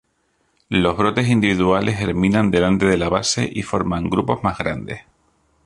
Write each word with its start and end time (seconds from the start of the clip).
Los 0.69 0.97
brotes 0.97 1.27
individuales 1.29 1.97
germinan 1.99 2.49
delante 2.49 2.87
de 2.87 2.97
la 2.97 3.07
base 3.07 3.47
y 3.53 3.61
forman 3.61 4.09
grupos 4.09 4.43
más 4.43 4.57
grandes. 4.57 5.01